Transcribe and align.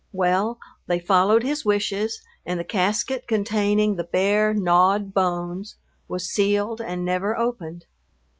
Well, 0.13 0.57
they 0.87 0.97
followed 0.99 1.43
his 1.43 1.63
wishes, 1.63 2.23
and 2.43 2.59
the 2.59 2.63
casket 2.63 3.27
containing 3.27 3.97
the 3.97 4.03
bare, 4.03 4.51
gnawed 4.51 5.13
bones 5.13 5.75
was 6.07 6.27
sealed 6.27 6.81
and 6.81 7.05
never 7.05 7.37
opened. 7.37 7.85